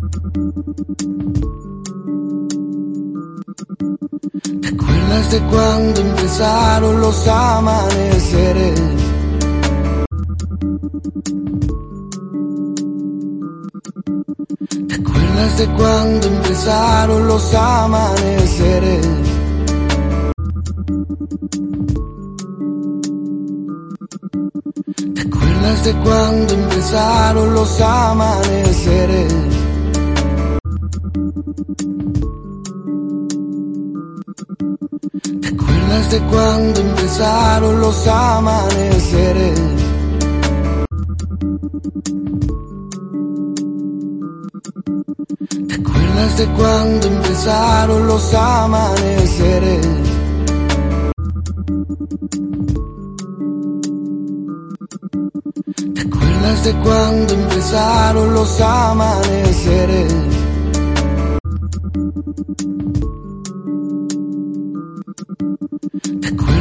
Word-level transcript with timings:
¿Te 0.00 0.06
acuerdas 4.68 5.30
de 5.30 5.40
cuando 5.50 6.00
empezaron 6.00 7.00
los 7.00 7.28
amaneceres? 7.28 8.80
¿Te 14.88 14.94
acuerdas 14.94 15.58
de 15.58 15.66
cuando 15.76 16.28
empezaron 16.28 17.26
los 17.26 17.54
amaneceres? 17.54 19.06
¿Te 25.14 25.20
acuerdas 25.20 25.84
de 25.84 25.92
cuando 26.02 26.54
empezaron 26.54 27.52
los 27.52 27.80
amaneceres? 27.82 29.59
¿Te 35.90 35.96
acuerdas 35.96 36.12
de 36.12 36.26
cuando 36.30 36.80
empezaron 36.80 37.80
los 37.80 38.06
amaneceres? 38.06 39.60
¿Te 45.66 45.74
acuerdas 45.74 46.38
de 46.38 46.46
cuando 46.52 47.06
empezaron 47.08 48.06
los 48.06 48.34
amaneceres? 48.34 49.86
¿Te 55.94 56.00
acuerdas 56.02 56.64
de 56.64 56.72
cuando 56.84 57.34
empezaron 57.34 58.32
los 58.32 58.60
amaneceres? 58.60 60.29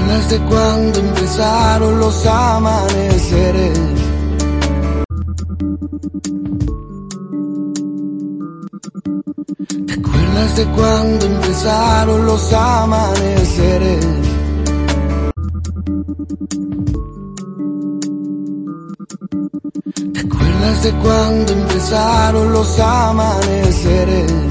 ¿Te 0.09 0.15
acuerdas 0.15 0.31
de 0.31 0.39
cuando 0.49 0.99
empezaron 0.99 1.99
los 1.99 2.25
amaneceres? 2.25 3.79
¿Te 9.85 9.93
acuerdas 9.93 10.57
de 10.57 10.65
cuando 10.71 11.25
empezaron 11.27 12.25
los 12.25 12.53
amaneceres? 12.53 14.05
¿Te 20.11 20.19
acuerdas 20.21 20.83
de 20.83 20.91
cuando 21.03 21.53
empezaron 21.53 22.51
los 22.51 22.79
amaneceres? 22.79 24.49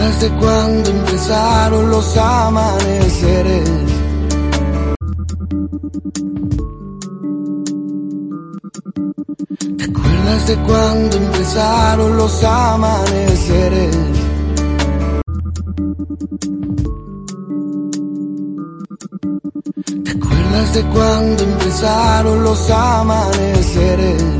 ¿Te 0.00 0.06
acuerdas 0.06 0.20
de 0.22 0.40
cuando 0.40 0.90
empezaron 0.90 1.90
los 1.90 2.16
amaneceres? 2.16 3.70
¿Te 9.76 9.84
acuerdas 9.84 10.46
de 10.46 10.56
cuando 10.62 11.16
empezaron 11.18 12.16
los 12.16 12.44
amaneceres? 12.44 13.96
¿Te 20.02 20.10
acuerdas 20.12 20.74
de 20.74 20.82
cuando 20.94 21.42
empezaron 21.44 22.42
los 22.42 22.70
amaneceres? 22.70 24.39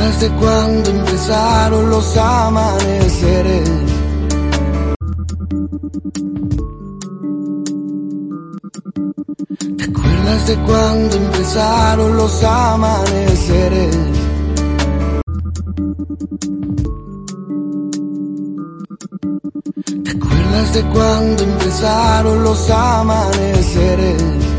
¿Te 0.00 0.06
acuerdas 0.06 0.20
de 0.22 0.30
cuando 0.40 0.90
empezaron 0.90 1.90
los 1.90 2.16
amaneceres? 2.16 3.70
¿Te 9.76 9.84
acuerdas 9.84 10.46
de 10.46 10.56
cuando 10.62 11.16
empezaron 11.16 12.16
los 12.16 12.44
amaneceres? 12.44 13.96
¿Te 20.02 20.10
acuerdas 20.12 20.74
de 20.74 20.82
cuando 20.94 21.42
empezaron 21.42 22.42
los 22.42 22.70
amaneceres? 22.70 24.49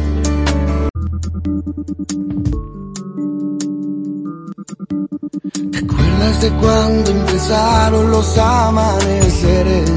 ¿Te 6.31 6.47
acuerdas 6.47 6.59
de 6.59 6.66
cuando 6.66 7.12
empezaron 7.12 8.12
los 8.12 8.38
amaneceres? 8.38 9.92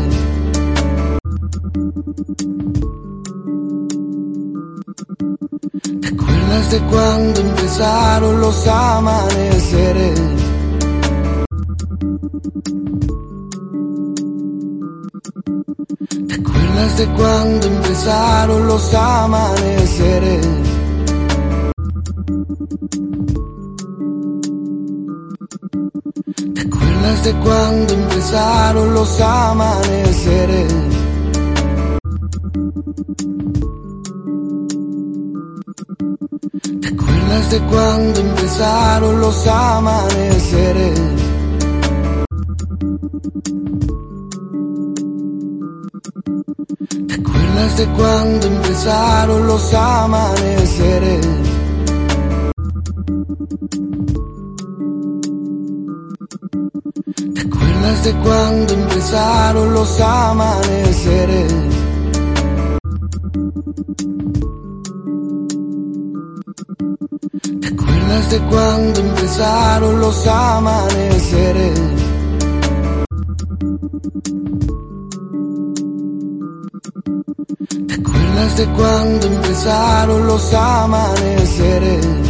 ¿Te 6.01 6.09
acuerdas 6.09 6.71
de 6.73 6.81
cuando 6.91 7.41
empezaron 7.41 8.41
los 8.41 8.67
amaneceres? 8.67 10.21
¿Te 16.27 16.35
acuerdas 16.35 16.99
de 16.99 17.07
cuando 17.15 17.67
empezaron 17.69 18.67
los 18.67 18.95
amaneceres? 18.95 20.65
¿Te 27.05 27.11
acuerdas 27.11 27.25
de 27.25 27.41
cuando 27.45 27.93
empezaron 27.93 28.95
los 28.95 29.21
amaneceres? 29.21 30.75
¿Te 36.81 36.89
acuerdas 36.89 37.51
de 37.51 37.61
cuando 37.67 38.21
empezaron 38.21 39.21
los 39.21 39.47
amaneceres? 39.47 41.01
¿Te 47.07 47.15
acuerdas 47.15 47.77
de 47.77 47.87
cuando 47.93 48.47
empezaron 48.47 49.47
los 49.47 49.75
amaneceres? 49.75 51.27
Acuerdas 58.05 58.13
de 58.13 58.13
cuando 58.23 58.75
empezaron 58.75 59.73
los 59.73 60.01
amaneceres? 60.01 61.55
¿Te 67.61 67.69
acuerdas 67.69 68.31
de 68.31 68.41
cuando 68.51 69.01
empezaron 69.01 70.01
los 70.01 70.27
amaneceres? 70.27 71.81
¿Te 77.87 77.95
acuerdas 77.95 78.57
de 78.57 78.67
cuando 78.73 79.27
empezaron 79.27 80.27
los 80.27 80.55
amaneceres? 80.55 82.25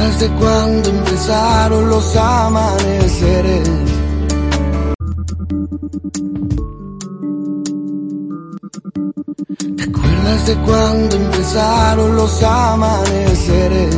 ¿Te 0.00 0.06
acuerdas 0.06 0.20
de 0.20 0.28
cuando 0.38 0.88
empezaron 0.88 1.88
los 1.90 2.16
amaneceres? 2.16 3.70
¿Te 9.76 9.82
acuerdas 9.82 10.46
de 10.46 10.56
cuando 10.64 11.16
empezaron 11.16 12.16
los 12.16 12.42
amaneceres? 12.42 13.96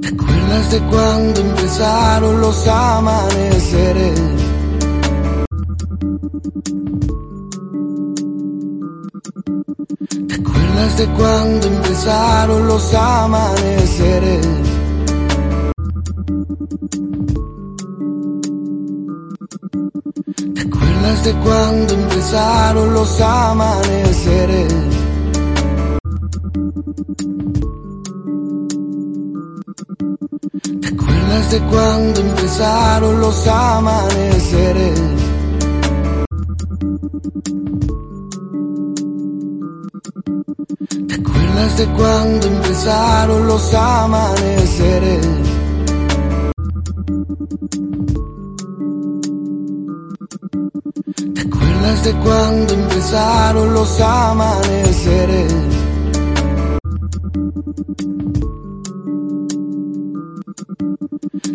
¿Te 0.00 0.08
acuerdas 0.08 0.70
de 0.70 0.80
cuando 0.86 1.40
empezaron 1.40 2.40
los 2.40 2.68
amaneceres? 2.68 4.37
De 10.78 11.06
cuando 11.10 11.68
empezaron 11.68 12.66
los 12.66 12.92
amaneceres. 12.92 14.46
¿Te 20.54 20.60
acuerdas 20.60 21.24
de 21.24 21.34
cuando 21.34 21.94
empezaron 21.94 22.94
los 22.94 23.20
amaneceres? 23.20 24.74
¿Te 30.80 30.88
acuerdas 30.88 31.50
de 31.52 31.60
cuando 31.60 32.20
empezaron 32.22 33.20
los 33.20 33.46
amaneceres? 33.46 35.17
¿Te 41.58 41.64
acuerdas 41.64 41.78
de 41.78 41.86
cuando 41.96 42.46
empezaron 42.46 43.46
los 43.48 43.74
amaneceres? 43.74 45.26
¿Te 51.34 51.40
acuerdas 51.40 52.04
de 52.04 52.12
cuando 52.22 52.74
empezaron 52.74 53.74
los 53.74 54.00
amaneceres? 54.00 55.52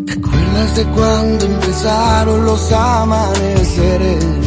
¿Te 0.06 0.12
acuerdas 0.12 0.76
de 0.76 0.86
cuando 0.86 1.46
empezaron 1.46 2.46
los 2.46 2.72
amaneceres? 2.74 4.43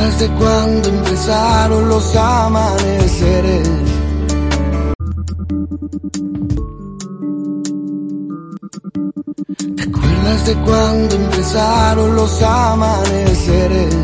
¿Te 0.00 0.06
acuerdas 0.06 0.20
de 0.20 0.28
cuando 0.38 0.88
empezaron 0.88 1.88
los 1.90 2.16
amaneceres? 2.16 3.68
¿Te 9.76 9.82
acuerdas 9.82 10.46
de 10.46 10.54
cuando 10.64 11.16
empezaron 11.16 12.16
los 12.16 12.42
amaneceres? 12.42 13.94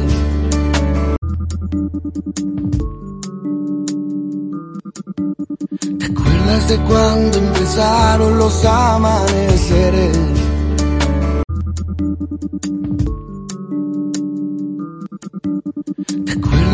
¿Te 5.99 6.05
acuerdas 6.05 6.69
de 6.69 6.77
cuando 6.85 7.39
empezaron 7.39 8.37
los 8.37 8.65
amaneceres? 8.67 10.37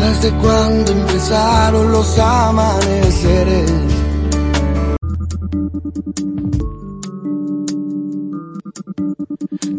¿Te 0.03 0.09
acuerdas 0.09 0.21
de 0.21 0.31
cuando 0.41 0.91
empezaron 0.91 1.91
los 1.93 2.19
amaneceres? 2.19 3.71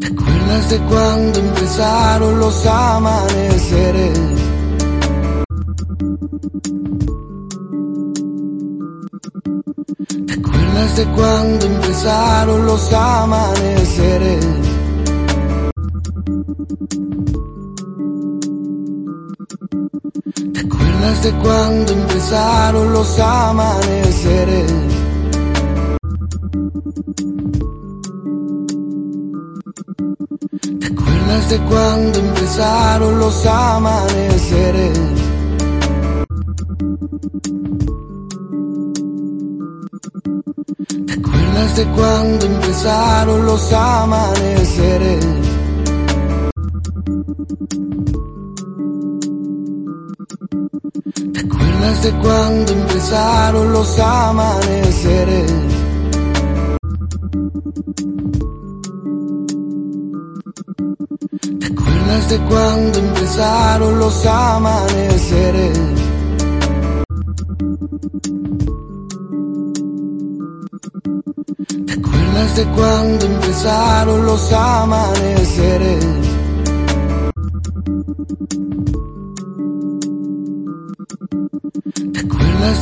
¿Te 0.00 0.06
acuerdas 0.06 0.70
de 0.70 0.78
cuando 0.88 1.40
empezaron 1.40 2.38
los 2.38 2.66
amaneceres? 2.66 4.18
¿Te 10.26 10.32
acuerdas 10.32 10.96
de 10.96 11.04
cuando 11.12 11.66
empezaron 11.66 12.64
los 12.64 12.92
amaneceres? 12.94 14.63
¿Te 21.04 21.10
acuerdas 21.10 21.22
de 21.22 21.42
cuando 21.42 21.92
empezaron 21.92 22.92
los 22.94 23.18
amaneceres? 23.18 24.72
¿Te 30.80 30.86
acuerdas 30.86 31.50
de 31.50 31.58
cuando 31.68 32.18
empezaron 32.20 33.18
los 33.18 33.46
amaneceres? 33.46 34.98
¿Te 41.06 41.12
acuerdas 41.12 41.76
de 41.76 41.84
cuando 41.90 42.46
empezaron 42.46 43.44
los 43.44 43.72
amaneceres? 43.74 45.44
¿Te 51.84 51.90
acuerdas 51.90 52.02
de 52.02 52.22
cuando 52.22 52.72
empezaron 52.72 53.72
los 53.72 53.98
amaneceres? 53.98 55.52
¿Te 61.60 61.66
acuerdas 61.66 62.28
de 62.31 62.38
cuando 62.48 62.98
empezaron 63.00 63.98
los 63.98 64.26
amaneceres? 64.26 65.78
¿Te 71.84 71.92
acuerdas 71.92 72.56
de 72.56 72.64
cuando 72.64 73.26
empezaron 73.26 74.25
los 74.25 74.52
amaneceres? 74.52 76.23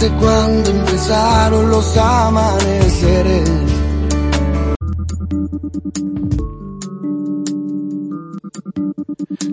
Acuerdas 0.02 0.10
de 0.10 0.10
cuando 0.18 0.70
empezaron 0.70 1.70
los 1.70 1.96
amaneceres? 1.96 3.50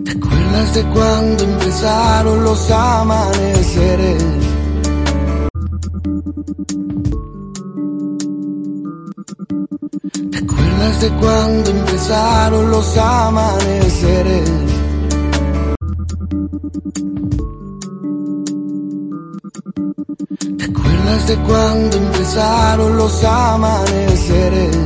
¿Te 0.06 0.12
acuerdas 0.12 0.74
de 0.74 0.84
cuando 0.90 1.44
empezaron 1.44 2.44
los 2.44 2.72
amaneceres? 2.72 4.24
¿Te 10.32 10.38
acuerdas 10.38 11.02
de 11.02 11.10
cuando 11.20 11.70
empezaron 11.72 12.72
los 12.72 12.98
amaneceres? 12.98 14.70
¿Te 21.10 21.16
acuerdas 21.16 21.28
de 21.28 21.48
cuando 21.48 21.98
empezaron 21.98 22.98
los 22.98 23.24
amaneceres? 23.24 24.78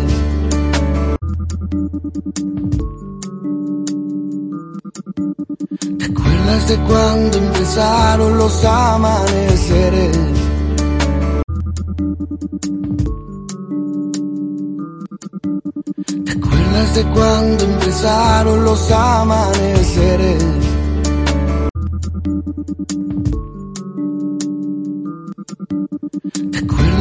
¿Te 6.00 6.06
acuerdas 6.06 6.68
de 6.70 6.78
cuando 6.88 7.38
empezaron 7.40 8.38
los 8.38 8.64
amaneceres? 8.64 10.18
¿Te 16.24 16.32
acuerdas 16.32 16.96
de 16.96 17.04
cuando 17.04 17.64
empezaron 17.66 18.64
los 18.64 18.92
amaneceres? 18.92 20.63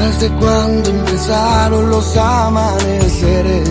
¿Te 0.02 0.08
acuerdas 0.08 0.20
de 0.20 0.40
cuando 0.40 0.90
empezaron 0.90 1.90
los 1.90 2.16
amaneceres? 2.16 3.70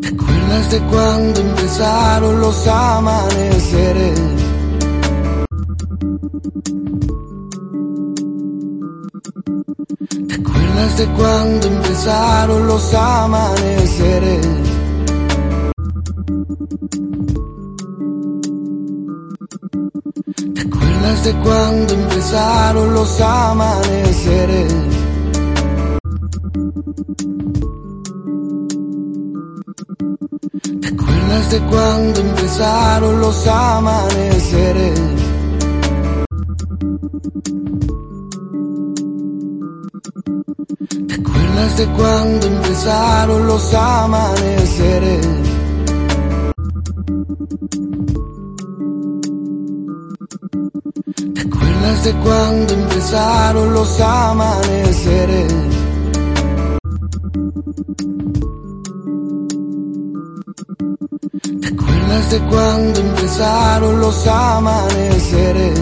¿Te 0.00 0.08
acuerdas 0.08 0.70
de 0.72 0.80
cuando 0.80 1.40
empezaron 1.40 2.40
los 2.40 2.66
amaneceres? 2.66 4.20
¿Te 10.26 10.34
acuerdas 10.34 10.98
de 10.98 11.06
cuando 11.06 11.66
empezaron 11.68 12.66
los 12.66 12.94
amaneceres? 12.94 14.55
Acuerdas 21.26 21.32
de 21.32 21.32
cuando 21.42 21.94
empezaron 21.94 22.94
los 22.94 23.20
amaneceres? 23.20 24.74
¿Te 30.80 30.88
acuerdas 30.88 31.50
de 31.50 31.60
cuando 31.60 32.20
empezaron 32.20 33.20
los 33.20 33.46
amaneceres? 33.46 35.00
¿Te 41.08 41.14
acuerdas 41.14 41.76
de 41.76 41.86
cuando 41.86 42.46
empezaron 42.46 43.46
los 43.46 43.74
amaneceres? 43.74 45.45
¿Te 51.86 51.92
acuerdas 51.92 52.04
de 52.04 52.20
cuando 52.20 52.74
empezaron 52.74 53.72
los 53.72 54.00
amaneceres? 54.00 55.54
¿Te 61.60 61.68
de 62.30 62.40
cuando 62.48 63.00
empezaron 63.00 64.00
los 64.00 64.26
amaneceres? 64.26 65.78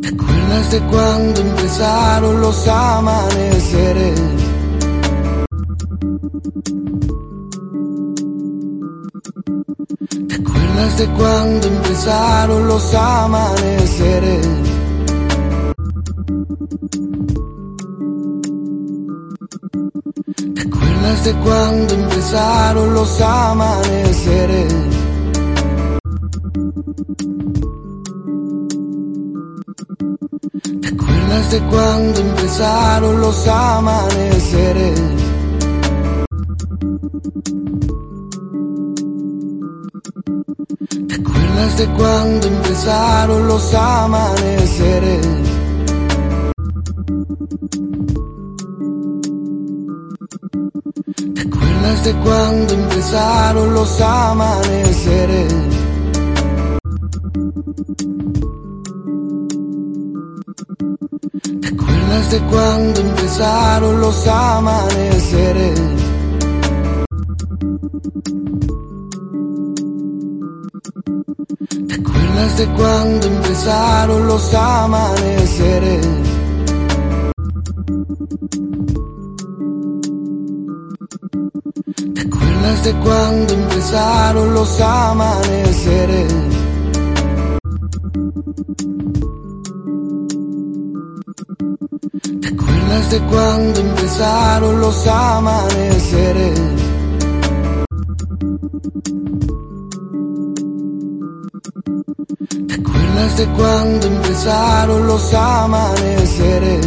¿Te 0.00 0.08
de 0.70 0.80
cuando 0.86 1.40
empezaron 1.42 2.40
los 2.40 2.68
amaneceres? 2.68 4.39
¿Te 10.80 10.86
acuerdas 10.86 10.98
de 10.98 11.22
cuando 11.22 11.68
empezaron 11.68 12.66
los 12.66 12.94
amaneceres? 12.94 14.48
¿Te 20.54 20.60
acuerdas 20.62 21.24
de 21.24 21.34
cuando 21.34 21.94
empezaron 21.94 22.94
los 22.94 23.20
amaneceres? 23.20 24.74
¿Te 30.80 30.88
acuerdas 30.88 31.50
de 31.50 31.60
cuando 31.66 32.20
empezaron 32.20 33.20
los 33.20 33.48
amaneceres? 33.48 35.00
¿Te 41.60 41.66
acuerdas 41.66 41.78
de 41.78 42.02
cuando 42.02 42.46
empezaron 42.48 43.46
los 43.46 43.74
amaneceres? 43.74 45.26
¿Te 51.34 51.40
acuerdas 51.42 52.04
de 52.04 52.14
cuando 52.14 52.74
empezaron 52.74 53.74
los 53.74 54.00
amaneceres? 54.00 55.54
¿Te 61.60 61.68
acuerdas 61.68 62.30
de 62.30 62.40
cuando 62.40 63.00
empezaron 63.00 64.00
los 64.00 64.26
amaneceres? 64.26 65.89
¿Te 72.40 72.46
acuerdas 72.46 72.58
de 72.58 72.82
cuando 72.82 73.26
empezaron 73.26 74.26
los 74.26 74.54
amaneceres? 74.54 76.06
¿Te 82.14 82.20
acuerdas 82.22 82.84
de 82.84 82.92
cuando 82.94 83.52
empezaron 83.52 84.54
los 84.54 84.80
amaneceres? 84.80 86.32
¿Te 92.40 92.48
acuerdas 92.48 93.10
de 93.10 93.20
cuando 93.26 93.80
empezaron 93.80 94.80
los 94.80 95.06
amaneceres? 95.06 96.60
¿Te 102.68 102.74
acuerdas 102.74 103.36
de 103.38 103.46
cuando 103.56 104.06
empezaron 104.06 105.06
los 105.06 105.34
amaneceres? 105.34 106.86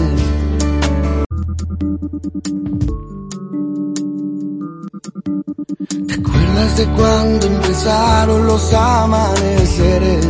¿Te 6.08 6.13
acuerdas 6.13 6.77
de 6.77 6.86
cuando 6.96 7.48
empezaron 7.48 8.46
los 8.46 8.74
amaneceres? 8.74 10.27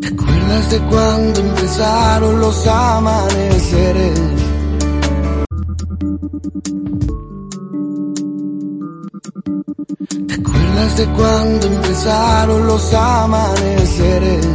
¿Te 0.00 0.08
acuerdas 0.08 0.70
de 0.70 0.78
cuando 0.90 1.40
empezaron 1.40 2.40
los 2.40 2.66
amaneceres? 2.66 4.39
Acuerdas 10.80 10.96
de 10.96 11.06
cuando 11.12 11.66
empezaron 11.66 12.66
los 12.66 12.94
amaneceres? 12.94 14.46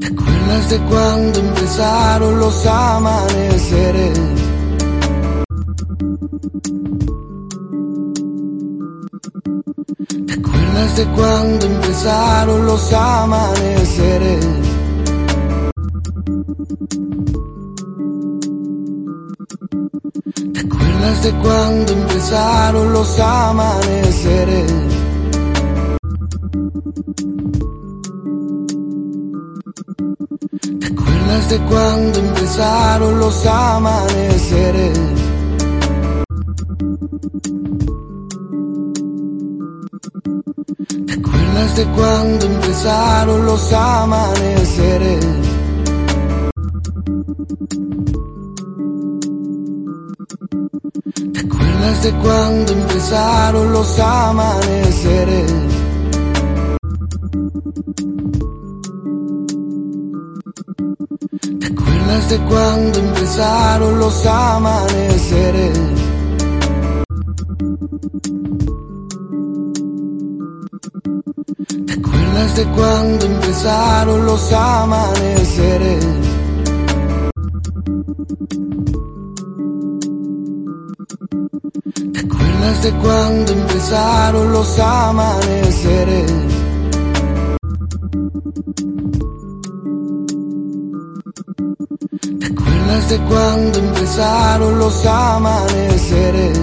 ¿Te 0.00 0.06
acuerdas 0.06 0.70
de 0.70 0.78
cuando 0.88 1.38
empezaron 1.40 2.38
los 2.38 2.66
amaneceres? 2.66 4.18
¿Te 10.26 10.32
acuerdas 10.32 10.96
de 10.96 11.04
cuando 11.14 11.66
empezaron 11.66 12.66
los 12.66 12.92
amaneceres? 12.92 14.65
¿Te 21.06 21.12
acuerdas 21.12 21.22
de 21.22 21.48
cuando 21.48 21.92
empezaron 21.92 22.92
los 22.92 23.20
amaneceres? 23.20 24.72
¿Te 30.80 30.86
acuerdas 30.86 31.50
de 31.50 31.58
cuando 31.60 32.18
empezaron 32.18 33.18
los 33.20 33.46
amaneceres? 33.46 34.98
¿Te 41.06 41.12
acuerdas 41.12 41.76
de 41.76 41.84
cuando 41.94 42.46
empezaron 42.46 43.46
los 43.46 43.72
amaneceres? 43.72 45.26
Acuerdas 51.76 52.02
de 52.02 52.12
cuando 52.12 52.72
empezaron 52.72 53.72
los 53.72 53.98
amaneceres? 53.98 55.52
¿Te 61.60 61.66
acuerdas 61.66 62.30
de 62.30 62.38
cuando 62.48 62.98
empezaron 62.98 63.98
los 63.98 64.26
amaneceres? 64.26 65.78
¿Te 71.86 71.92
acuerdas 71.92 72.56
de 72.56 72.64
cuando 72.72 73.26
empezaron 73.26 74.26
los 74.26 74.52
amaneceres? 74.52 76.06
¿Te 82.66 82.72
acuerdas 82.72 82.82
de 82.82 82.92
cuando 83.00 83.52
empezaron 83.52 84.52
los 84.52 84.78
amaneceres? 84.80 86.32
¿Te 92.40 92.46
acuerdas 92.46 93.08
de 93.08 93.18
cuando 93.18 93.78
empezaron 93.78 94.78
los 94.80 95.06
amaneceres? 95.06 96.58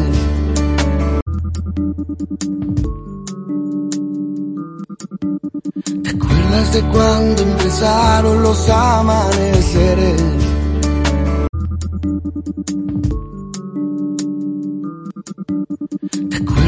¿Te 6.03 6.09
acuerdas 6.09 6.73
de 6.73 6.81
cuando 6.91 7.43
empezaron 7.43 8.43
los 8.43 8.69
amaneceres? 8.69 10.42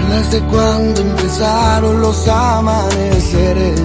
Acuerdas 0.06 0.32
de 0.32 0.42
cuando 0.42 1.02
empezaron 1.02 2.02
los 2.02 2.28
amaneceres? 2.28 3.82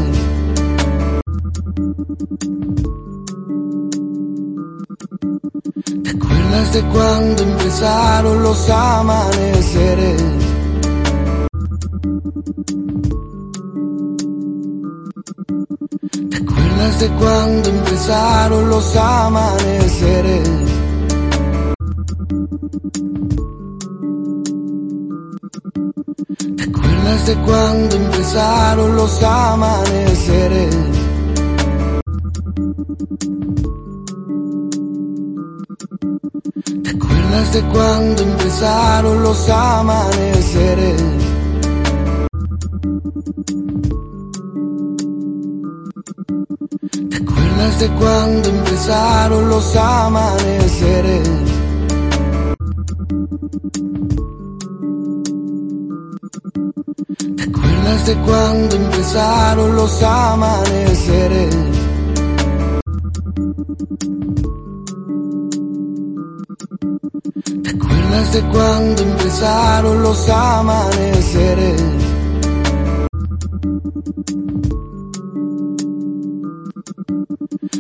¿Te 6.03 6.11
acuerdas 6.11 6.73
de 6.73 6.83
cuando 6.83 7.43
empezaron 7.43 8.43
los 8.43 8.71
amaneceres? 8.71 10.23
¿Te 16.31 16.37
acuerdas 16.37 17.01
de 17.01 17.09
cuando 17.19 17.69
empezaron 17.71 18.69
los 18.69 18.97
amaneceres? 18.97 20.70
¿Te 27.31 27.37
acuerdas 27.37 27.47
de 27.47 27.53
cuando 27.53 27.97
empezaron 27.97 28.97
los 28.97 29.23
amaneceres. 29.23 30.77
¿Te 36.83 36.91
acuerdas 36.91 37.53
de 37.53 37.63
cuando 37.69 38.23
empezaron 38.23 39.23
los 39.23 39.49
amaneceres? 39.49 41.03
¿Te 47.11 47.17
acuerdas 47.17 47.81
de 47.81 47.89
cuando 47.91 48.49
empezaron 48.49 49.49
los 49.49 49.77
amaneceres? 49.77 51.60
Acuerdas 57.81 58.07
de 58.07 58.17
cuando 58.17 58.77
empezaron 58.77 59.77
los 59.77 60.03
amaneceres? 60.03 61.57
¿Te 67.63 67.71
acuerdas 67.71 68.33
de 68.33 68.43
cuando 68.49 69.03
empezaron 69.03 70.03
los 70.03 70.29
amaneceres? 70.29 71.83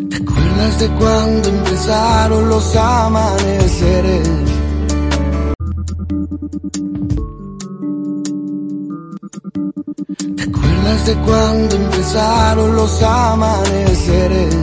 ¿Te 0.08 0.16
acuerdas 0.16 0.78
de 0.80 0.88
cuando 0.98 1.48
empezaron 1.48 2.48
los 2.48 2.76
amaneceres? 2.76 4.39
Acuerdas 11.00 11.06
de 11.06 11.16
cuando 11.16 11.76
empezaron 11.76 12.76
los 12.76 13.02
amaneceres? 13.02 14.56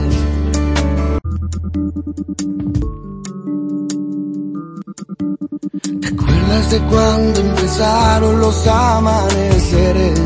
¿Te 6.00 6.08
acuerdas 6.08 6.70
de 6.70 6.78
cuando 6.90 7.40
empezaron 7.40 8.40
los 8.40 8.66
amaneceres? 8.66 10.20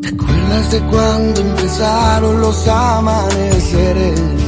¿Te 0.00 0.08
acuerdas 0.08 0.72
de 0.72 0.80
cuando 0.90 1.40
empezaron 1.40 2.40
los 2.40 2.68
amaneceres? 2.68 4.41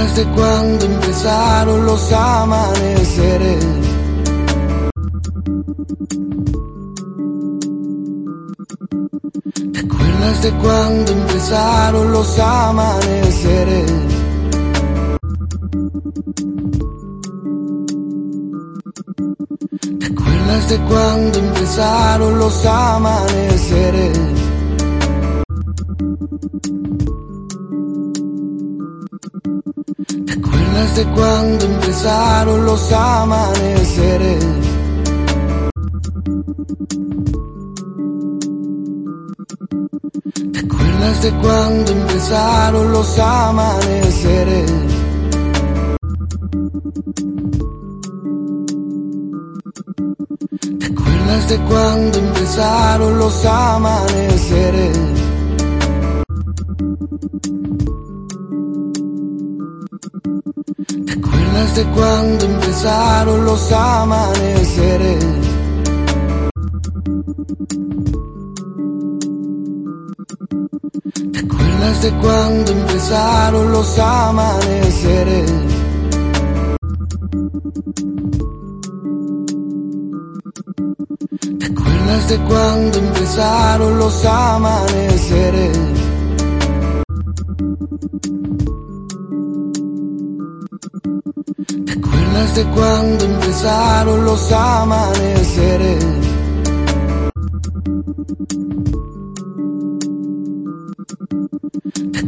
¿Te 0.00 0.06
acuerdas 0.06 0.16
de 0.16 0.34
cuando 0.34 0.86
empezaron 0.86 1.84
los 1.84 2.12
amaneceres? 2.12 3.64
¿Te 9.72 9.78
acuerdas 9.78 10.42
de 10.42 10.50
cuando 10.52 11.12
empezaron 11.12 12.12
los 12.12 12.38
amaneceres? 12.38 13.92
¿Te 19.98 20.06
acuerdas 20.06 20.68
de 20.70 20.78
cuando 20.88 21.38
empezaron 21.40 22.38
los 22.38 22.64
amaneceres? 22.64 24.29
Acuerdas 30.90 30.96
de 30.96 31.04
cuando 31.14 31.64
empezaron 31.66 32.64
los 32.64 32.92
amaneceres? 32.92 34.44
¿Te 40.52 40.58
acuerdas 40.58 41.22
de 41.22 41.30
cuando 41.32 41.92
empezaron 41.92 42.92
los 42.92 43.18
amaneceres? 43.18 44.72
¿Te 50.78 50.86
acuerdas 50.86 51.48
de 51.48 51.58
cuando 51.68 52.18
empezaron 52.18 53.18
los 53.18 53.44
amaneceres? 53.44 55.19
¿Te 61.60 61.66
acuerdas 61.66 61.76
de 61.76 62.00
cuando 62.00 62.44
empezaron 62.46 63.44
los 63.44 63.72
amaneceres? 63.72 65.24
¿Te 71.32 71.38
acuerdas 71.38 72.02
de 72.02 72.10
cuando 72.16 72.72
empezaron 72.72 73.72
los 73.72 73.98
amaneceres? 73.98 75.52
¿Te 81.58 81.66
acuerdas 81.66 82.28
de 82.30 82.38
cuando 82.48 82.98
empezaron 82.98 83.98
los 83.98 84.24
amaneceres? 84.24 85.99
¿Te 92.40 92.46
acuerdas 92.46 92.56
de 92.56 92.80
cuando 92.80 93.24
empezaron 93.26 94.24
los 94.24 94.52
amaneceres? 94.52 96.04
¿Te 102.12 102.18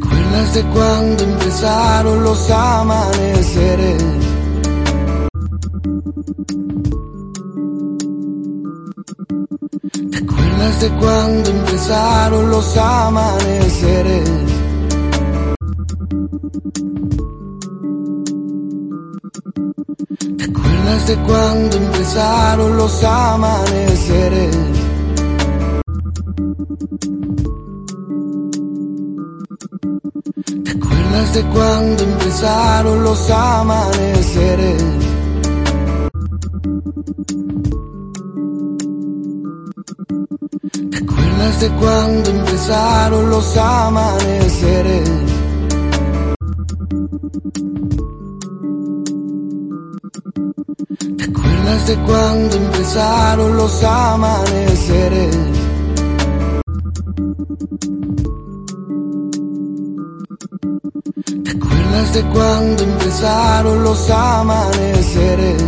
de 0.54 0.62
cuando 0.70 1.24
empezaron 1.24 2.22
los 2.24 2.50
amaneceres? 2.50 4.04
¿Te 10.10 10.18
acuerdas 10.18 10.80
de 10.82 10.90
cuando 11.00 11.50
empezaron 11.50 12.50
los 12.50 12.76
amaneceres? 12.76 14.51
De 21.06 21.16
cuando 21.16 21.76
empezaron 21.76 22.76
los 22.76 23.02
amaneceres? 23.02 24.56
¿Te 30.64 30.70
acuerdas 30.70 31.34
de 31.34 31.42
cuando 31.48 32.04
empezaron 32.04 33.02
los 33.02 33.30
amaneceres? 33.30 34.84
¿Te 40.90 40.98
acuerdas 40.98 41.60
de 41.60 41.70
cuando 41.80 42.30
empezaron 42.30 43.30
los 43.30 43.56
amaneceres? 43.56 45.10
Acuerdas 51.62 51.86
de 51.86 51.96
cuando 51.98 52.56
empezaron 52.56 53.56
los 53.56 53.84
amaneceres? 53.84 55.36
¿Te 61.44 61.50
acuerdas 61.50 62.14
de 62.14 62.22
cuando 62.32 62.82
empezaron 62.82 63.82
los 63.84 64.10
amaneceres? 64.10 65.62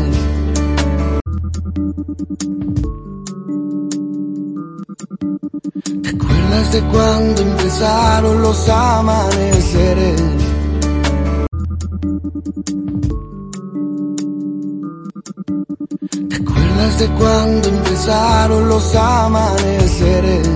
¿Te 6.02 6.08
acuerdas 6.08 6.72
de 6.72 6.80
cuando 6.90 7.42
empezaron 7.42 8.42
los 8.42 8.68
amaneceres? 8.68 10.33
Acuerdas 16.94 16.98
de 16.98 17.08
cuando 17.18 17.68
empezaron 17.68 18.68
los 18.68 18.94
amaneceres? 18.94 20.48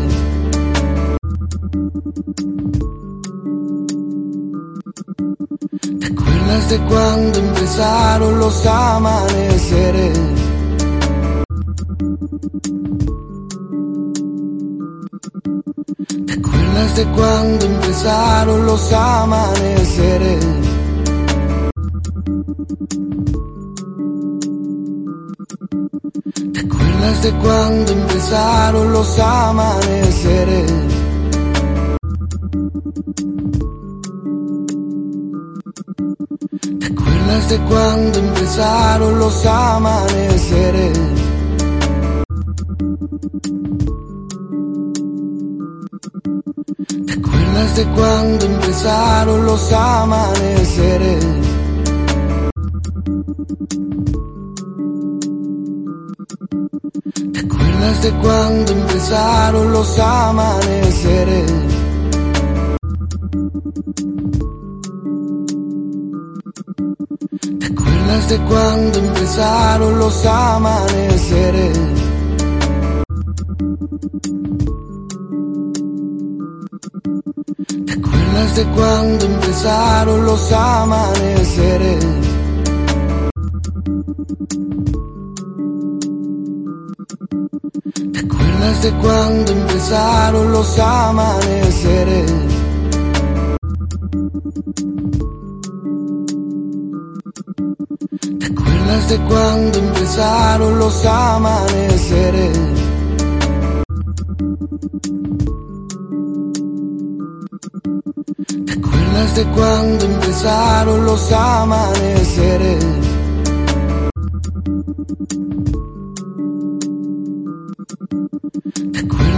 ¿Te 6.01 6.07
acuerdas 6.07 6.71
de 6.71 6.79
cuando 6.89 7.39
empezaron 7.39 8.39
los 8.39 8.67
amaneceres? 8.67 10.19
¿Te 16.27 16.33
acuerdas 16.33 16.97
de 16.97 17.05
cuando 17.13 17.67
empezaron 17.67 18.67
los 18.67 18.93
amaneceres? 18.93 20.68
Acuerdas 27.09 27.23
de 27.23 27.33
cuando 27.39 27.93
empezaron 27.93 28.93
los 28.93 29.19
amaneceres? 29.19 30.73
¿Te 36.79 36.87
acuerdas 36.87 37.49
de 37.49 37.59
cuando 37.61 38.19
empezaron 38.19 39.19
los 39.19 39.47
amaneceres? 39.47 40.99
¿Te 47.07 47.13
acuerdas 47.13 47.77
de 47.77 47.85
cuando 47.95 48.47
empezaron 48.47 49.47
los 49.47 49.73
amaneceres? 49.73 51.38
Acuerdas 57.79 58.03
de 58.03 58.11
cuando 58.11 58.73
empezaron 58.73 59.73
los 59.73 59.99
amaneceres? 59.99 61.53
¿Te 67.59 67.67
acuerdas 67.67 68.29
de 68.29 68.39
cuando 68.45 68.99
empezaron 68.99 69.99
los 69.99 70.27
amaneceres? 70.27 71.79
¿Te 77.87 77.93
acuerdas 77.93 78.57
de 78.57 78.65
cuando 78.75 79.27
empezaron 79.27 80.25
los 80.25 80.53
amaneceres? 80.53 82.28
Acuerdas 88.59 88.83
de 88.83 88.93
cuando 88.95 89.53
empezaron 89.53 90.53
los 90.53 90.79
amaneceres? 90.79 92.33
¿Te 98.39 98.47
acuerdas 98.47 99.09
de 99.09 99.19
cuando 99.29 99.79
empezaron 99.79 100.79
los 100.79 101.07
amaneceres? 101.07 102.59
¿Te 108.67 108.73
acuerdas 108.73 109.37
de 109.37 109.45
cuando 109.55 110.05
empezaron 110.05 111.05
los 111.05 111.33
amaneceres? 111.33 113.08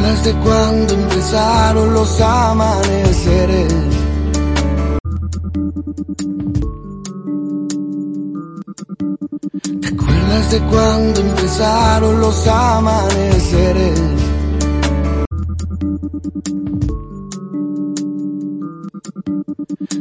Acuerdas 0.00 0.24
de 0.24 0.32
cuando 0.34 0.94
empezaron 0.94 1.92
los 1.92 2.20
amaneceres? 2.20 3.74
¿Te 9.80 9.88
acuerdas 9.88 10.50
de 10.50 10.60
cuando 10.70 11.20
empezaron 11.20 12.20
los 12.20 12.46
amaneceres? 12.46 14.00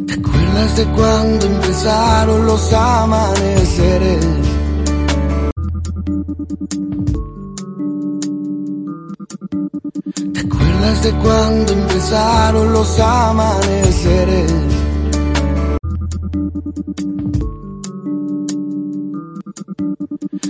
¿Te 0.08 0.14
acuerdas 0.14 0.78
de 0.78 0.86
cuando 0.96 1.46
empezaron 1.46 2.46
los 2.46 2.74
amaneceres? 2.74 4.49
Acuerdas 10.90 11.04
de 11.04 11.12
cuando 11.20 11.74
empezaron 11.74 12.74
los 12.74 13.00
amaneceres? 13.00 14.54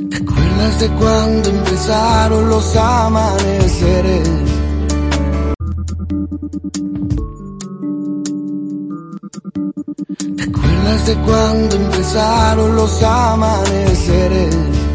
¿Te 0.09 0.17
acuerdas 0.17 0.79
de 0.79 0.89
cuando 0.97 1.49
empezaron 1.49 2.49
los 2.49 2.75
amaneceres? 2.75 4.29
¿Te 10.37 10.43
acuerdas 10.43 11.05
de 11.07 11.15
cuando 11.25 11.75
empezaron 11.75 12.75
los 12.75 13.03
amaneceres? 13.03 14.88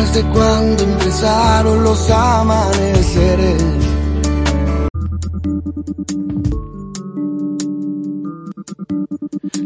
Acuerdas 0.00 0.14
de 0.14 0.22
cuando 0.30 0.82
empezaron 0.84 1.82
los 1.84 2.10
amaneceres? 2.10 3.62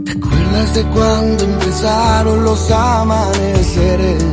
¿Te 0.05 0.11
acuerdas 0.11 0.75
de 0.75 0.83
cuando 0.91 1.45
empezaron 1.45 2.45
los 2.45 2.71
amaneceres? 2.71 4.25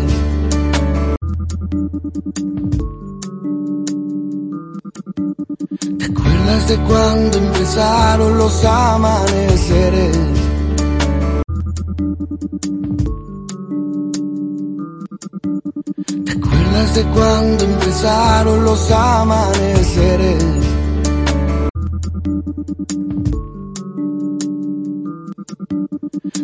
¿Te 5.98 6.06
acuerdas 6.06 6.68
de 6.68 6.78
cuando 6.88 7.38
empezaron 7.38 8.38
los 8.38 8.66
amaneceres? 8.66 10.18
Acuerdas 16.72 16.96
de 16.96 17.04
cuando 17.04 17.64
empezaron 17.66 18.64
los 18.64 18.92
amaneceres? 18.92 20.44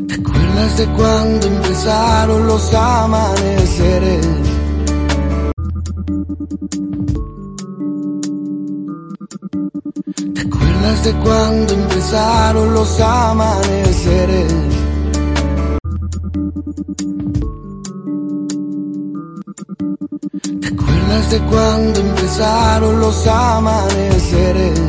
¿Te 0.08 0.14
acuerdas 0.16 0.78
de 0.78 0.86
cuando 0.96 1.48
empezaron 1.48 2.48
los 2.48 2.74
amaneceres? 2.74 4.28
¿Te 10.34 10.42
acuerdas 10.42 11.04
de 11.06 11.14
cuando 11.24 11.74
empezaron 11.74 12.74
los 12.74 13.00
amaneceres? 13.00 14.54
¿Te 20.42 20.68
acuerdas 20.68 21.32
de 21.32 21.40
cuando 21.46 22.00
empezaron 22.00 23.00
los 23.00 23.28
amaneceres? 23.28 24.80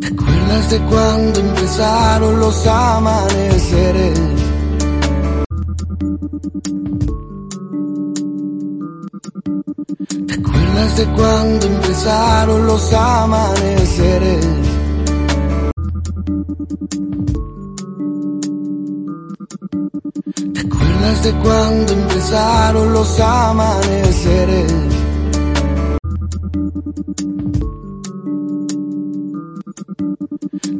¿Te 0.00 0.06
acuerdas 0.06 0.70
de 0.70 0.78
cuando 0.86 1.40
empezaron 1.40 2.40
los 2.40 2.66
amaneceres? 2.66 4.20
¿Te 10.26 10.34
acuerdas 10.34 10.96
de 10.96 11.06
cuando 11.16 11.66
empezaron 11.66 12.66
los 12.66 12.92
amaneceres? 12.92 14.59
Acuerdas 21.20 21.24
de 21.24 21.32
cuando 21.42 21.92
empezaron 21.92 22.92
los 22.92 23.20
amaneceres? 23.20 24.72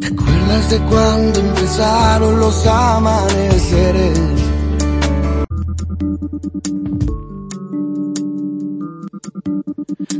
¿Te 0.00 0.06
acuerdas 0.06 0.70
de 0.70 0.78
cuando 0.88 1.40
empezaron 1.40 2.40
los 2.40 2.66
amaneceres? 2.66 4.20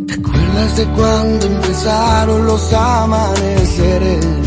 ¿Te 0.07 0.15
acuerdas 0.15 0.77
de 0.77 0.87
cuando 0.97 1.47
empezaron 1.47 2.47
los 2.47 2.73
amaneceres? 2.73 4.41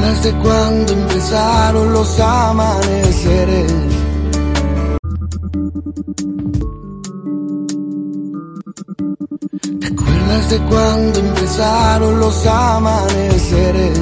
¿Te 0.00 0.06
acuerdas 0.06 0.24
de 0.24 0.32
cuando 0.38 0.92
empezaron 0.94 1.92
los 1.92 2.20
amaneceres? 2.20 3.72
¿Te 9.78 9.86
acuerdas 9.86 10.50
de 10.50 10.58
cuando 10.70 11.20
empezaron 11.20 12.18
los 12.18 12.46
amaneceres? 12.46 14.00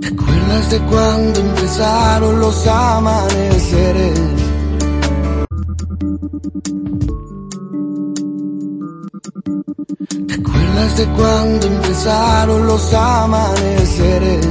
¿Te 0.00 0.08
acuerdas 0.08 0.70
de 0.70 0.80
cuando 0.90 1.40
empezaron 1.40 2.40
los 2.40 2.66
amaneceres? 2.66 4.33
Acuerdas 10.74 10.96
de 10.96 11.06
cuando 11.06 11.66
empezaron 11.66 12.66
los 12.66 12.94
amaneceres? 12.94 14.46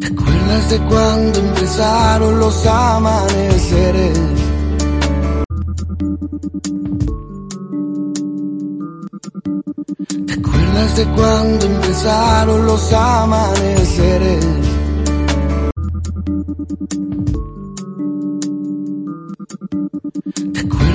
¿Te 0.00 0.06
acuerdas 0.06 0.70
de 0.70 0.78
cuando 0.88 1.38
empezaron 1.38 2.38
los 2.38 2.66
amaneceres? 2.66 4.20
¿Te 10.26 10.32
acuerdas 10.34 10.96
de 10.96 11.04
cuando 11.16 11.66
empezaron 11.66 12.66
los 12.66 12.92
amaneceres? 12.92 14.69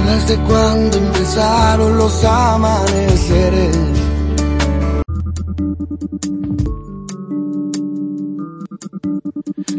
Acuerdas 0.05 0.27
de 0.27 0.37
cuando 0.43 0.97
empezaron 0.97 1.97
los 1.97 2.23
amaneceres? 2.23 3.77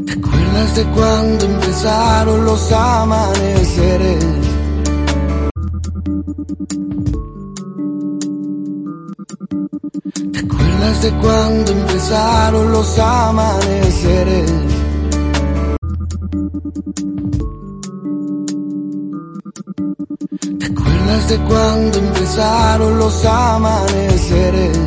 ¿Te 0.05 0.13
acuerdas 0.13 0.77
de 0.77 0.85
cuando 0.95 1.45
empezaron 1.45 2.45
los 2.45 2.73
amaneceres? 2.73 4.25
¿Te 10.33 10.39
acuerdas 10.41 11.03
de 11.03 11.11
cuando 11.19 11.73
empezaron 11.73 12.73
los 12.73 12.99
amaneceres? 12.99 14.66
¿Te 21.17 21.23
acuerdas 21.23 21.31
de 21.31 21.49
cuando 21.49 21.99
empezaron 21.99 22.99
los 22.99 23.25
amaneceres? 23.25 24.79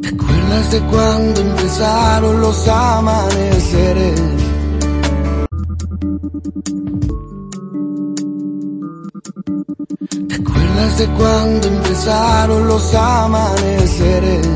¿Te 0.00 0.08
acuerdas 0.08 0.70
de 0.72 0.80
cuando 0.86 1.40
empezaron 1.42 2.40
los 2.40 2.66
amaneceres? 2.66 4.20
¿Te 10.28 10.34
acuerdas 10.34 10.98
de 10.98 11.08
cuando 11.08 11.68
empezaron 11.68 12.66
los 12.68 12.94
amaneceres? 12.94 14.48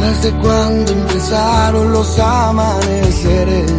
¿Te 0.00 0.06
acuerdas 0.06 0.22
de 0.22 0.32
cuando 0.40 0.92
empezaron 0.92 1.92
los 1.92 2.18
amaneceres? 2.18 3.70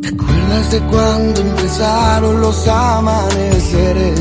¿Te 0.00 0.08
acuerdas 0.08 0.70
de 0.70 0.80
cuando 0.86 1.40
empezaron 1.40 2.40
los 2.40 2.68
amaneceres? 2.68 4.20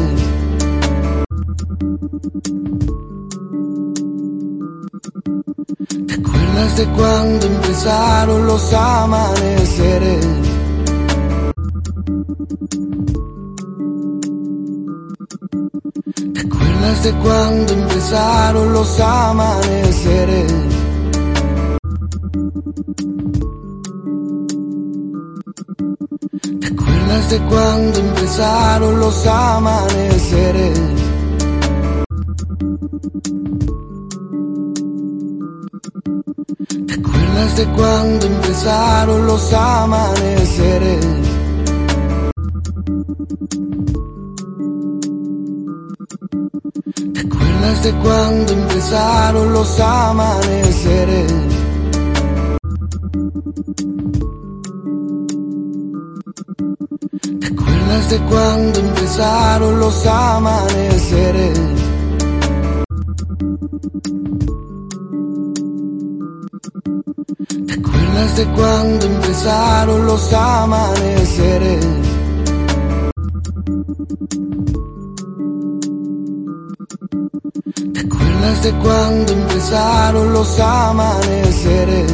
¿Te 6.08 6.14
acuerdas 6.16 6.78
de 6.78 6.86
cuando 6.88 7.46
empezaron 7.46 8.48
los 8.48 8.74
amaneceres? 8.74 10.41
¿Te 16.92 16.98
acuerdas 16.98 17.04
de 17.04 17.24
cuando 17.24 17.74
empezaron 17.74 18.74
los 18.74 19.00
amaneceres? 19.00 20.54
¿Te 26.60 26.68
acuerdas 26.68 27.30
de 27.30 27.40
cuando 27.48 28.00
empezaron 28.00 29.00
los 29.00 29.26
amaneceres? 29.26 30.80
¿Te 36.88 36.94
acuerdas 36.94 37.58
de 37.58 37.66
cuando 37.68 38.26
empezaron 38.28 39.26
los 39.28 39.54
amaneceres? 39.54 41.31
Acuerdas 47.82 47.84
de 47.84 47.94
cuando 47.94 48.54
empezaron 48.54 49.54
los 49.54 49.80
amaneceres? 49.80 51.34
¿Te 57.40 57.48
acuerdas 57.48 58.10
de 58.10 58.20
cuando 58.30 58.80
empezaron 58.80 59.80
los 59.80 60.06
amaneceres? 60.06 61.60
¿Te 67.68 67.74
acuerdas 67.74 68.38
de 68.38 68.46
cuando 68.54 69.06
empezaron 69.06 70.06
los 70.06 70.34
amaneceres? 70.34 71.86
Acuerdas 78.42 78.64
de 78.64 78.72
cuando 78.80 79.34
empezaron 79.34 80.34
los 80.34 80.60
amaneceres? 80.60 82.12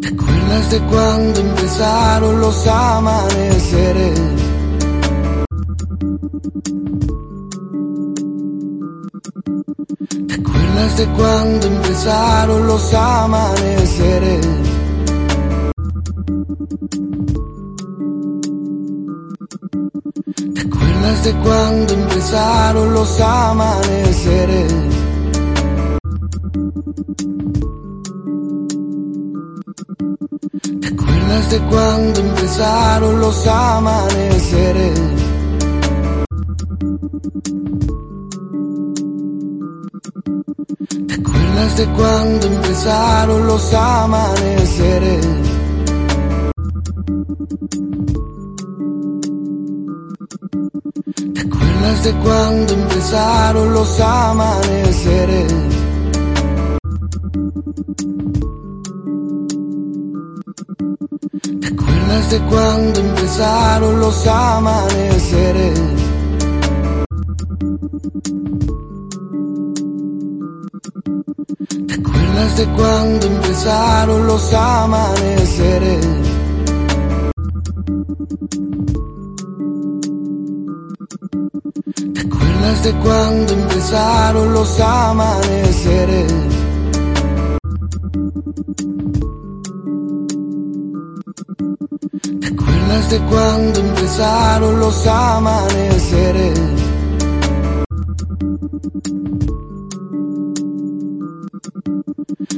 ¿Te 0.00 0.08
acuerdas 0.08 0.70
de 0.70 0.80
cuando 0.86 1.40
empezaron 1.40 2.40
los 2.40 2.66
amaneceres? 2.66 4.20
¿Te 10.28 10.34
acuerdas 10.34 10.96
de 10.98 11.06
cuando 11.16 11.66
empezaron 11.66 12.66
los 12.66 12.94
amaneceres? 12.94 14.61
Acuerdas 21.22 21.24
de 21.24 21.32
cuando 21.34 21.94
empezaron 21.94 22.92
los 22.92 23.20
amaneceres? 23.20 24.72
¿Te 30.80 30.88
acuerdas 30.88 31.50
de 31.50 31.58
cuando 31.70 32.20
empezaron 32.20 33.20
los 33.20 33.46
amaneceres? 33.46 35.00
¿Te 41.06 41.76
de 41.76 41.86
cuando 41.92 42.46
empezaron 42.46 43.46
los 43.46 43.74
amaneceres? 43.74 45.26
¿Te 51.82 51.88
acuerdas 51.88 52.04
de 52.04 52.12
cuando 52.22 52.74
empezaron 52.74 53.72
los 53.72 54.00
amaneceres? 54.00 55.52
¿Te 61.60 61.66
acuerdas 61.66 62.30
de 62.30 62.40
cuando 62.48 63.00
empezaron 63.00 63.98
los 64.00 64.26
amaneceres? 64.28 65.80
¿Te 71.88 71.94
acuerdas 71.94 72.56
de 72.58 72.66
cuando 72.76 73.26
empezaron 73.26 74.26
los 74.28 74.54
amaneceres? 74.54 76.21
Acuerdas 82.82 82.84
de 82.84 82.92
cuando 82.94 83.52
empezaron 83.52 84.52
los 84.52 84.80
amaneceres? 84.80 86.32
¿Te 92.40 92.46
acuerdas 92.48 93.10
de 93.10 93.18
cuando 93.20 93.80
empezaron 93.80 94.80
los 94.80 95.06
amaneceres? 95.06 96.60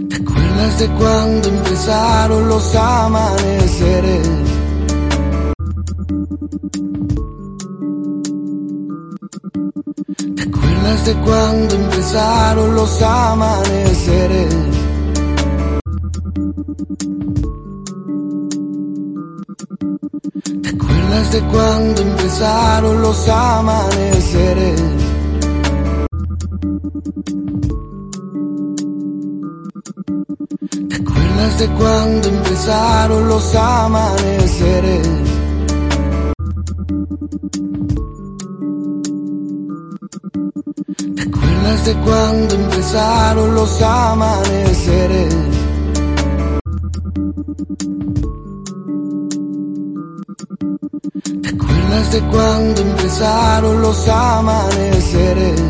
¿Te 0.09 0.17
acuerdas 0.17 0.79
de 0.79 0.89
cuando 0.89 1.49
empezaron 1.49 2.49
los 2.49 2.75
amaneceres? 2.75 4.44
¿Te 10.85 10.91
acuerdas 10.91 11.07
de 11.07 11.15
cuando 11.25 11.75
empezaron 11.77 12.75
los 12.75 13.01
amaneceres? 13.01 14.55
¿Te 20.63 20.69
acuerdas 20.69 21.33
de 21.33 21.41
cuando 21.51 22.03
empezaron 22.03 23.01
los 23.01 23.29
amaneceres? 23.31 24.83
¿Te 30.89 30.97
acuerdas 30.97 31.59
de 31.61 31.69
cuando 31.79 32.29
empezaron 32.29 33.29
los 33.29 33.55
amaneceres? 33.55 35.24
¿Te 41.65 41.71
acuerdas 41.71 41.87
de 41.87 41.95
cuando 42.05 42.55
empezaron 42.57 43.55
los 43.55 43.81
amaneceres? 43.81 45.35
¿Te 51.43 51.49
acuerdas 51.49 52.13
de 52.13 52.21
cuando 52.31 52.83
empezaron 52.83 53.81
los 53.81 54.09
amaneceres? 54.09 55.61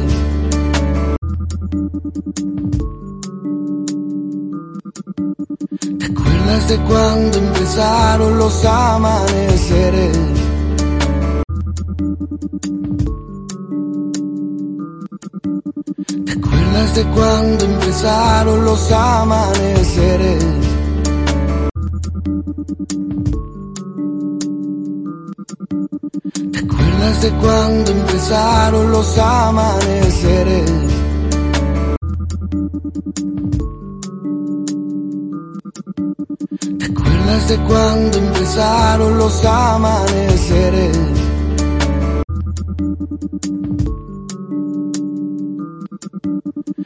¿Te 5.98 6.06
acuerdas 6.06 6.68
de 6.68 6.76
cuando 6.88 7.38
empezaron 7.38 8.36
los 8.38 8.64
amaneceres? 8.64 10.18
¿Te 16.74 16.80
acuerdas 16.80 16.96
de 16.96 17.04
cuando 17.14 17.64
empezaron 17.66 18.64
los 18.64 18.90
amaneceres? 18.90 20.44
¿Te 26.52 26.58
acuerdas 26.58 27.22
de 27.22 27.30
cuando 27.40 27.92
empezaron 27.92 28.90
los 28.90 29.18
amaneceres? 29.18 30.70
¿Te 36.78 36.86
acuerdas 36.86 37.48
de 37.50 37.56
cuando 37.68 38.18
empezaron 38.18 39.16
los 39.16 39.44
amaneceres? 39.44 41.14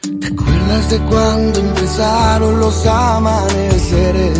¿Te 0.01 0.27
acuerdas 0.27 0.89
de 0.89 0.99
cuando 1.05 1.59
empezaron 1.59 2.59
los 2.59 2.85
amaneceres? 2.85 4.39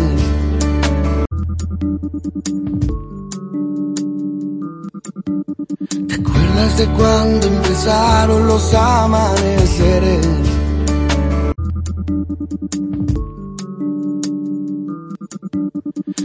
¿Te 6.08 6.14
acuerdas 6.14 6.78
de 6.78 6.86
cuando 6.96 7.46
empezaron 7.46 8.46
los 8.46 8.74
amaneceres? 8.74 10.26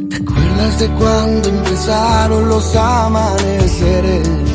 ¿Te 0.10 0.16
acuerdas 0.16 0.80
de 0.80 0.88
cuando 0.96 1.50
empezaron 1.50 2.48
los 2.50 2.76
amaneceres? 2.76 4.55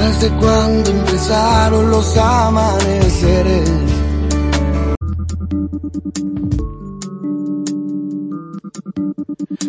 ¿Te 0.00 0.06
acuerdas 0.06 0.22
de 0.22 0.30
cuando 0.40 0.90
empezaron 0.90 1.90
los 1.90 2.16
amaneceres? 2.16 3.70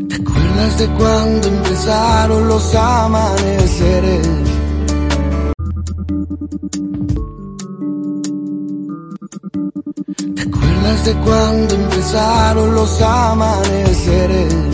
¿Te 0.08 0.16
acuerdas 0.16 0.80
de 0.80 0.88
cuando 0.98 1.48
empezaron 1.50 2.48
los 2.48 2.76
amaneceres? 2.76 4.28
¿Te 10.34 10.42
acuerdas 10.44 11.06
de 11.06 11.14
cuando 11.26 11.76
empezaron 11.76 12.74
los 12.74 13.02
amaneceres? 13.02 14.71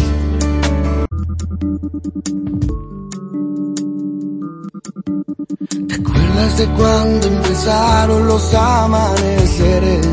¿Te 6.37 6.43
acuerdas 6.43 6.57
de 6.59 6.67
cuando 6.77 7.27
empezaron 7.27 8.27
los 8.27 8.53
amaneceres? 8.53 10.07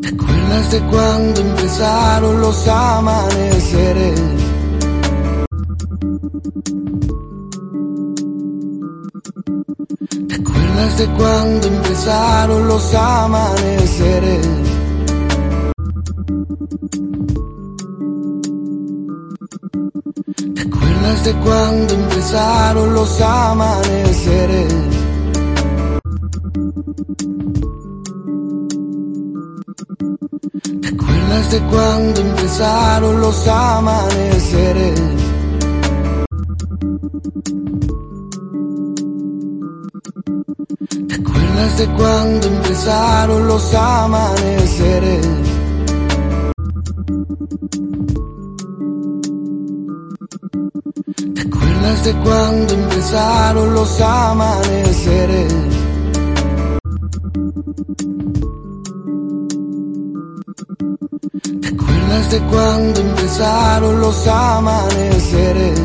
¿Te 0.00 0.08
acuerdas 0.08 0.70
de 0.72 0.80
cuando 0.86 1.40
empezaron 1.42 2.40
los 2.40 2.68
amaneceres? 2.68 4.20
¿Te 10.26 10.34
acuerdas 10.36 10.98
de 10.98 11.06
cuando 11.18 11.66
empezaron 11.68 12.66
los 12.66 12.94
amaneceres? 12.94 14.73
Acuerdas 21.24 21.32
de 21.32 21.34
cuando 21.42 21.94
empezaron 21.94 22.94
los 22.94 23.20
amaneceres? 23.20 24.74
¿Te 30.80 30.88
acuerdas 30.88 31.50
de 31.50 31.60
cuando 31.70 32.20
empezaron 32.20 33.20
los 33.20 33.48
amaneceres? 33.48 35.00
¿Te 41.08 41.14
acuerdas 41.14 41.78
de 41.78 41.86
cuando 41.96 42.46
empezaron 42.48 43.46
los 43.46 43.74
amaneceres? 43.74 45.44
¿Te 51.84 51.90
acuerdas 51.90 52.04
de 52.06 52.14
cuando 52.24 52.72
empezaron 52.72 53.74
los 53.74 54.00
amaneceres? 54.00 55.54
¿Te 61.60 61.68
acuerdas 61.68 62.30
de 62.30 62.40
cuando 62.46 63.00
empezaron 63.02 64.00
los 64.00 64.26
amaneceres? 64.26 65.80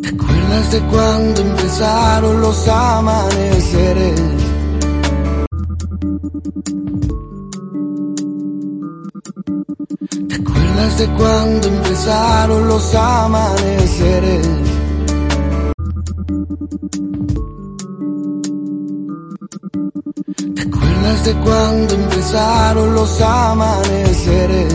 ¿Te 0.00 0.08
acuerdas 0.10 0.70
de 0.70 0.80
cuando 0.92 1.40
empezaron 1.40 2.40
los 2.40 2.68
amaneceres? 2.68 4.27
Acuerdas 10.98 11.06
de 11.06 11.06
cuando 11.16 11.68
empezaron 11.68 12.68
los 12.68 12.94
amaneceres? 12.94 14.48
¿Te 20.54 20.62
acuerdas 20.62 21.24
de 21.24 21.34
cuando 21.34 21.94
empezaron 21.94 22.94
los 22.94 23.20
amaneceres? 23.20 24.74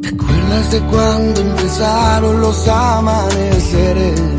¿Te 0.00 0.08
acuerdas 0.08 0.70
de 0.72 0.80
cuando 0.86 1.40
empezaron 1.40 2.40
los 2.40 2.68
amaneceres? 2.68 4.37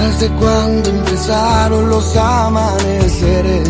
¿Te 0.00 0.06
acuerdas 0.06 0.20
acuerdas 0.20 0.20
de 0.20 0.28
cuando 0.38 0.88
empezaron 0.88 1.90
los 1.90 2.16
amaneceres? 2.16 3.68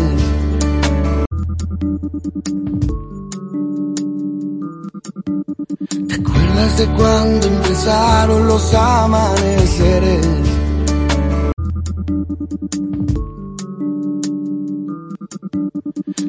¿Te 6.07 6.15
acuerdas 6.15 6.77
de 6.77 6.87
cuando 6.95 7.47
empezaron 7.47 8.47
los 8.47 8.73
amaneceres? 8.73 10.27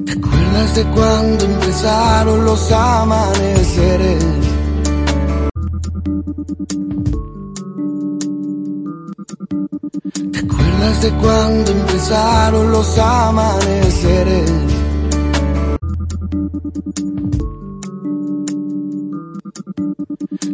¿Te 0.05 0.12
acuerdas 0.12 0.74
de 0.74 0.84
cuando 0.90 1.44
empezaron 1.44 2.44
los 2.44 2.72
amaneceres? 2.72 4.51
¿Te 10.83 10.89
acuerdas 10.89 11.03
de 11.03 11.12
cuando 11.22 11.70
empezaron 11.70 12.72
los 12.72 12.99
amaneceres? 12.99 14.53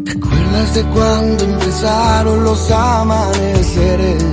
¿Te 0.04 0.10
acuerdas 0.10 0.74
de 0.74 0.84
cuando 0.92 1.44
empezaron 1.44 2.44
los 2.44 2.70
amaneceres? 2.70 4.24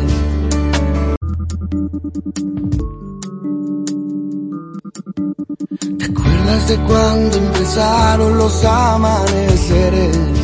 ¿Te 5.98 6.06
acuerdas 6.06 6.68
de 6.68 6.78
cuando 6.84 7.38
empezaron 7.38 8.38
los 8.38 8.66
amaneceres? 8.66 10.35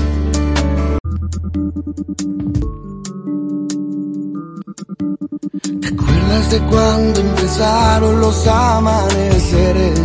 ¿Te 6.41 6.57
acuerdas 6.57 6.69
de 6.69 6.75
cuando 6.75 7.19
empezaron 7.19 8.19
los 8.19 8.47
amaneceres? 8.47 9.99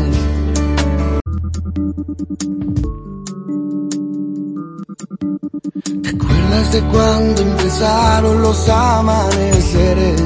¿Te 6.02 6.08
acuerdas 6.10 6.72
de 6.72 6.82
cuando 6.82 7.42
empezaron 7.42 8.42
los 8.42 8.68
amaneceres? 8.68 10.22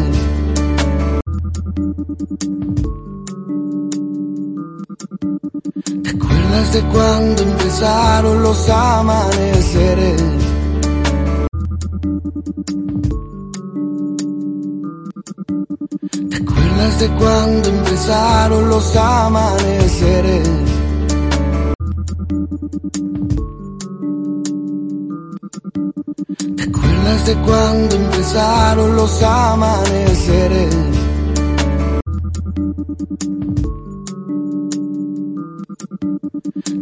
¿Te 6.03 6.11
acuerdas 6.11 6.73
de 6.73 6.83
cuando 6.89 7.43
empezaron 7.43 8.43
los 8.43 8.69
amaneceres? 8.69 10.41
¿Te 15.23 16.37
acuerdas 16.37 17.01
de 17.01 17.09
cuando 17.17 17.69
empezaron 17.69 18.69
los 18.69 18.97
amaneceres? 18.97 20.49
¿Te 26.57 26.63
acuerdas 26.63 27.27
de 27.27 27.35
cuando 27.43 27.97
empezaron 27.97 28.97
los 28.97 29.23
amaneceres? 29.23 30.75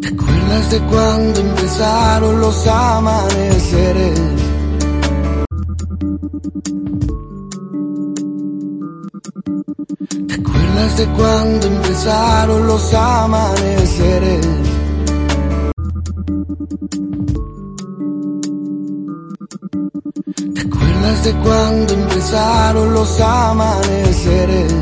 ¿Te 0.01 0.09
acuerdas 0.09 0.71
de 0.71 0.81
cuando 0.87 1.41
empezaron 1.41 2.41
los 2.41 2.67
amaneceres? 2.67 4.38
¿Te 10.79 10.85
acuerdas 10.85 10.97
de 10.97 11.07
cuando 11.17 11.67
empezaron 11.67 12.67
los 12.69 12.95
amaneceres? 12.95 14.47
¿Te 20.55 20.61
acuerdas 20.61 21.25
de 21.25 21.35
cuando 21.43 21.95
empezaron 21.95 22.95
los 22.95 23.21
amaneceres? 23.21 24.73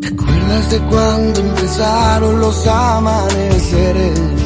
¿Te 0.00 0.06
acuerdas 0.06 0.70
de 0.70 0.78
cuando 0.78 1.40
empezaron 1.40 2.40
los 2.40 2.66
amaneceres? 2.68 4.37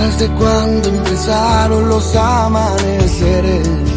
¿Te 0.00 0.06
acuerdas 0.06 0.18
de 0.18 0.28
cuando 0.38 0.88
empezaron 0.88 1.88
los 1.90 2.16
amaneceres? 2.16 3.89